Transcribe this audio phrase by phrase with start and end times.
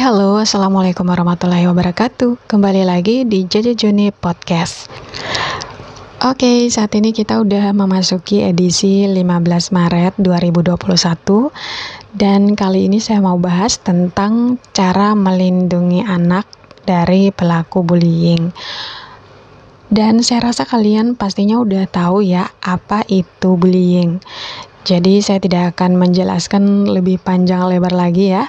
[0.00, 2.48] halo, Assalamualaikum warahmatullahi wabarakatuh.
[2.48, 4.88] Kembali lagi di Jojo Juni Podcast.
[6.24, 13.36] Oke, saat ini kita udah memasuki edisi 15 Maret 2021 Dan kali ini saya mau
[13.36, 16.48] bahas tentang cara melindungi anak
[16.88, 18.56] dari pelaku bullying.
[19.92, 24.16] Dan saya rasa kalian pastinya udah tahu ya apa itu bullying.
[24.80, 28.48] Jadi saya tidak akan menjelaskan lebih panjang lebar lagi ya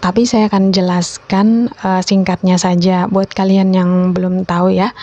[0.00, 4.96] tapi saya akan jelaskan uh, singkatnya saja buat kalian yang belum tahu ya.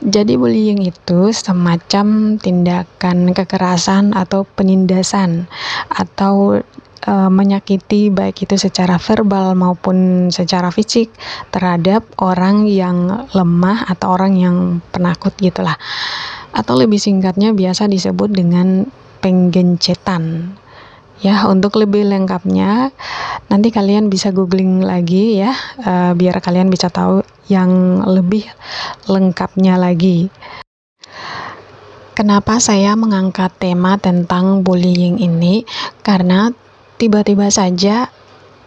[0.00, 5.44] Jadi bullying itu semacam tindakan kekerasan atau penindasan
[5.92, 6.64] atau
[7.04, 11.12] uh, menyakiti baik itu secara verbal maupun secara fisik
[11.52, 14.56] terhadap orang yang lemah atau orang yang
[14.90, 15.76] penakut gitulah.
[16.56, 18.88] Atau lebih singkatnya biasa disebut dengan
[19.20, 20.56] penggencetan.
[21.18, 22.94] Ya, untuk lebih lengkapnya
[23.50, 25.50] nanti kalian bisa googling lagi ya,
[25.82, 28.46] uh, biar kalian bisa tahu yang lebih
[29.10, 30.30] lengkapnya lagi.
[32.14, 35.66] Kenapa saya mengangkat tema tentang bullying ini?
[36.06, 36.50] Karena
[36.98, 38.10] tiba-tiba saja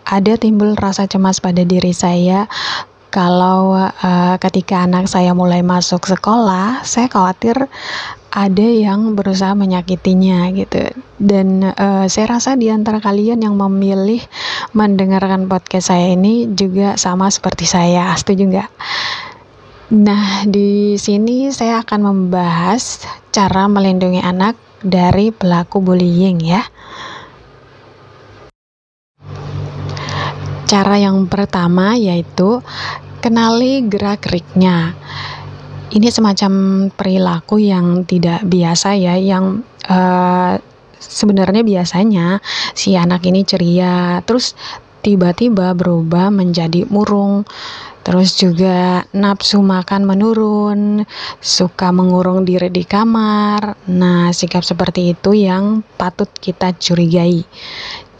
[0.07, 2.51] ada timbul rasa cemas pada diri saya
[3.11, 7.67] kalau uh, ketika anak saya mulai masuk sekolah, saya khawatir
[8.31, 10.87] ada yang berusaha menyakitinya gitu
[11.19, 14.23] dan uh, saya rasa di antara kalian yang memilih
[14.71, 18.69] mendengarkan podcast saya ini juga sama seperti saya setuju nggak?
[19.99, 23.03] Nah di sini saya akan membahas
[23.35, 26.63] cara melindungi anak dari pelaku bullying ya.
[30.71, 32.63] Cara yang pertama yaitu
[33.19, 34.95] kenali gerak-geriknya
[35.91, 36.51] ini semacam
[36.87, 39.59] perilaku yang tidak biasa ya, yang
[39.91, 40.55] uh,
[40.95, 42.39] sebenarnya biasanya
[42.71, 44.55] si anak ini ceria, terus
[45.03, 47.43] tiba-tiba berubah menjadi murung.
[48.01, 51.05] Terus juga nafsu makan menurun,
[51.37, 53.77] suka mengurung diri di kamar.
[53.93, 57.45] Nah, sikap seperti itu yang patut kita curigai.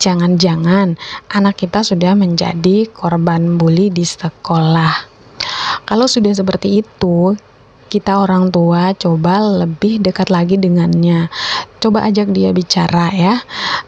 [0.02, 0.98] Jangan-jangan
[1.30, 5.14] anak kita sudah menjadi korban bully di sekolah.
[5.86, 7.38] Kalau sudah seperti itu,
[7.92, 11.30] kita orang tua coba lebih dekat lagi dengannya.
[11.78, 13.36] Coba ajak dia bicara ya.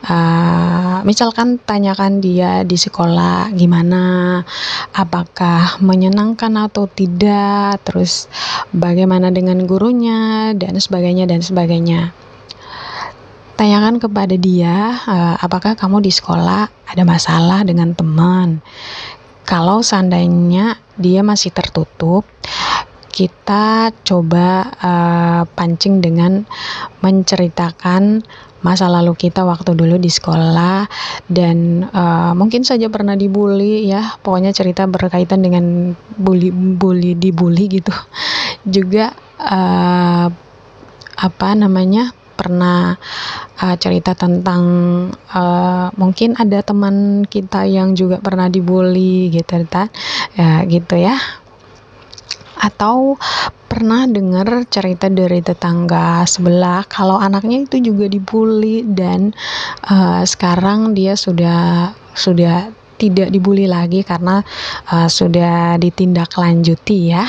[0.05, 4.43] Uh, misalkan tanyakan dia di sekolah gimana
[4.91, 8.27] apakah menyenangkan atau tidak terus
[8.75, 12.11] bagaimana dengan gurunya dan sebagainya dan sebagainya
[13.55, 18.59] tanyakan kepada dia uh, apakah kamu di sekolah ada masalah dengan teman?
[19.43, 22.23] Kalau seandainya dia masih tertutup
[23.13, 26.49] kita coba uh, pancing dengan
[27.05, 28.25] menceritakan
[28.65, 30.87] masa lalu kita waktu dulu di sekolah
[31.29, 34.17] dan uh, mungkin saja pernah dibully ya.
[34.17, 37.93] Pokoknya cerita berkaitan dengan bully bully dibully gitu.
[38.65, 40.27] Juga uh,
[41.13, 42.99] apa namanya pernah
[43.63, 44.63] uh, cerita tentang
[45.31, 49.63] uh, mungkin ada teman kita yang juga pernah dibully gitu
[50.35, 51.15] ya gitu ya.
[52.59, 53.15] Atau
[53.73, 59.33] pernah dengar cerita dari tetangga sebelah kalau anaknya itu juga dibully dan
[59.89, 62.69] uh, sekarang dia sudah sudah
[63.01, 64.45] tidak dibully lagi karena
[64.93, 67.25] uh, sudah ditindaklanjuti ya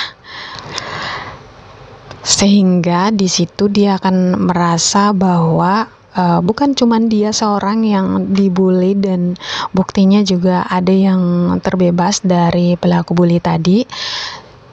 [2.25, 5.87] sehingga di situ dia akan merasa bahwa
[6.17, 9.37] uh, bukan cuma dia seorang yang dibully dan
[9.77, 11.21] buktinya juga ada yang
[11.61, 13.85] terbebas dari pelaku bully tadi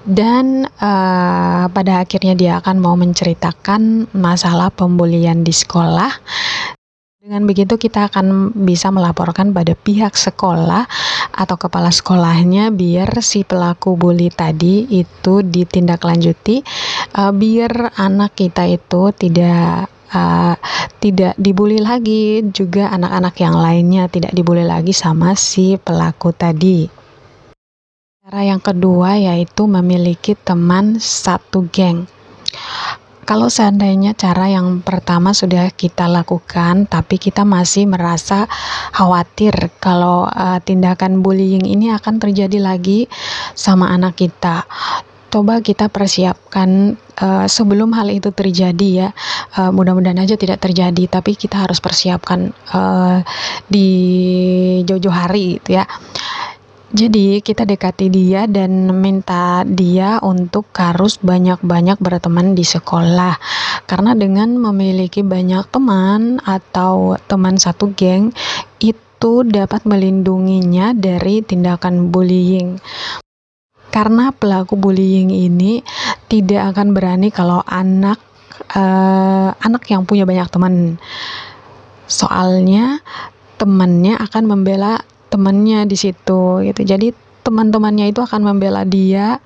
[0.08, 6.10] dan uh, pada akhirnya dia akan mau menceritakan masalah pembulian di sekolah.
[7.22, 10.90] Dengan begitu kita akan bisa melaporkan pada pihak sekolah
[11.30, 16.66] atau kepala sekolahnya biar si pelaku bully tadi itu ditindaklanjuti
[17.14, 20.58] uh, biar anak kita itu tidak uh,
[20.98, 26.90] tidak dibully lagi juga anak-anak yang lainnya tidak dibully lagi sama si pelaku tadi.
[28.26, 32.10] Cara yang kedua yaitu memiliki teman satu geng.
[33.32, 38.44] Kalau seandainya cara yang pertama sudah kita lakukan, tapi kita masih merasa
[38.92, 43.08] khawatir kalau uh, tindakan bullying ini akan terjadi lagi
[43.56, 44.68] sama anak kita,
[45.32, 49.10] coba kita persiapkan uh, sebelum hal itu terjadi ya.
[49.56, 53.24] Uh, mudah-mudahan aja tidak terjadi tapi kita harus persiapkan uh,
[53.72, 53.88] di
[54.84, 55.88] jauh-jauh hari gitu ya
[56.92, 63.40] jadi kita dekati dia dan minta dia untuk harus banyak-banyak berteman di sekolah.
[63.88, 68.36] Karena dengan memiliki banyak teman atau teman satu geng
[68.84, 72.76] itu dapat melindunginya dari tindakan bullying.
[73.92, 75.84] Karena pelaku bullying ini
[76.28, 78.20] tidak akan berani kalau anak
[78.76, 81.00] uh, anak yang punya banyak teman.
[82.08, 83.00] Soalnya
[83.62, 85.01] temannya akan membela
[85.32, 86.82] temannya di situ gitu.
[86.84, 89.40] Jadi teman-temannya itu akan membela dia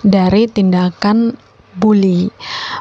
[0.00, 1.36] dari tindakan
[1.74, 2.30] bully.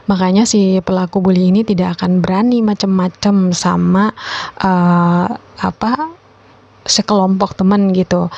[0.05, 4.13] Makanya si pelaku bully ini tidak akan berani macam-macam sama
[4.61, 5.27] uh,
[5.59, 5.91] apa
[6.85, 8.29] sekelompok teman gitu.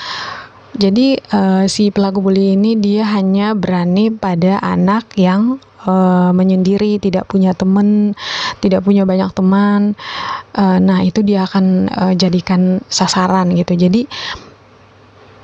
[0.76, 7.30] Jadi uh, si pelaku bully ini dia hanya berani pada anak yang uh, menyendiri, tidak
[7.30, 8.18] punya teman,
[8.60, 9.94] tidak punya banyak teman.
[10.52, 13.78] Uh, nah, itu dia akan uh, jadikan sasaran gitu.
[13.78, 14.10] Jadi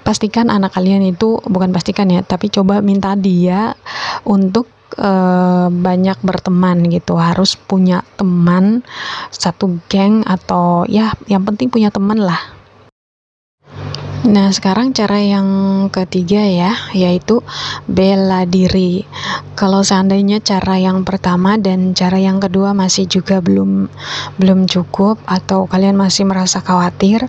[0.01, 3.77] pastikan anak kalian itu bukan pastikan ya, tapi coba minta dia
[4.25, 4.67] untuk
[4.99, 8.83] uh, banyak berteman gitu harus punya teman
[9.31, 12.60] satu geng atau ya yang penting punya teman lah
[14.21, 15.49] Nah, sekarang cara yang
[15.89, 17.41] ketiga ya, yaitu
[17.89, 19.01] bela diri.
[19.57, 23.89] Kalau seandainya cara yang pertama dan cara yang kedua masih juga belum
[24.37, 27.25] belum cukup atau kalian masih merasa khawatir,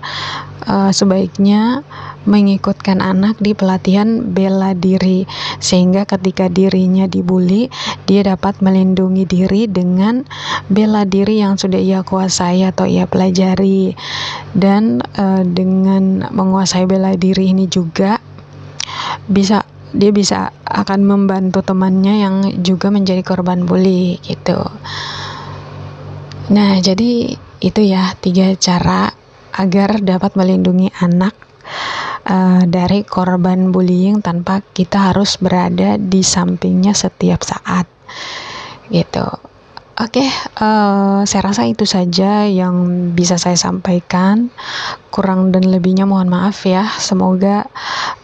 [0.67, 1.83] uh, sebaiknya
[2.25, 5.27] mengikutkan anak di pelatihan bela diri
[5.59, 7.67] sehingga ketika dirinya dibully
[8.07, 10.23] dia dapat melindungi diri dengan
[10.71, 13.95] bela diri yang sudah ia kuasai atau ia pelajari
[14.55, 18.23] dan uh, dengan menguasai bela diri ini juga
[19.27, 24.57] bisa dia bisa akan membantu temannya yang juga menjadi korban bully gitu.
[26.49, 29.13] Nah, jadi itu ya tiga cara
[29.57, 31.35] agar dapat melindungi anak
[32.27, 37.87] uh, dari korban bullying tanpa kita harus berada di sampingnya setiap saat
[38.93, 39.25] gitu.
[39.93, 40.29] Oke, okay,
[40.65, 44.49] uh, eh, saya rasa itu saja yang bisa saya sampaikan.
[45.13, 46.89] Kurang dan lebihnya mohon maaf ya.
[46.97, 47.69] Semoga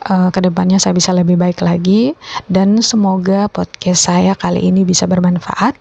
[0.08, 2.16] uh, ke depannya saya bisa lebih baik lagi
[2.48, 5.76] dan semoga podcast saya kali ini bisa bermanfaat.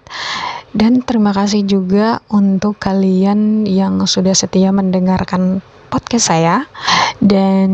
[0.78, 5.58] Dan terima kasih juga untuk kalian yang sudah setia mendengarkan
[5.90, 6.70] podcast saya.
[7.18, 7.70] Dan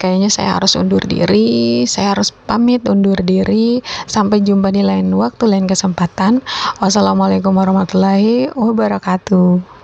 [0.00, 3.84] kayaknya saya harus undur diri saya harus pamit undur diri.
[4.08, 6.40] Sampai jumpa di lain waktu lain kesempatan.
[6.80, 9.77] Wassalamualaikum warahmatullahi wabarakatuh